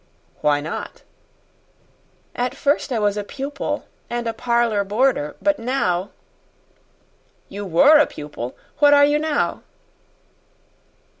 [0.41, 1.03] "Why not?"
[2.35, 6.09] "At first I was a pupil, and a parlor boarder; but now"
[7.49, 8.57] "You were a pupil!
[8.79, 9.61] What are you now?"